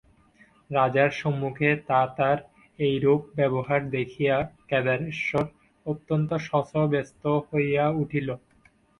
রাজার 0.69 1.11
সম্মুখে 1.19 1.69
তাতার 1.87 2.37
এইরূপ 2.79 3.21
ব্যবহার 3.35 3.81
দেখিয়া 3.89 4.35
কেদারেশ্বর 4.69 5.45
অত্যন্ত 5.85 6.29
শশব্যস্ত 6.47 7.23
হইয়া 7.47 7.85
উঠিল। 8.01 8.27